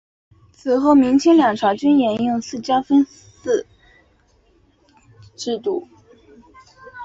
[0.51, 3.67] 此后明清两朝均沿用四郊分祀
[5.35, 5.87] 制度。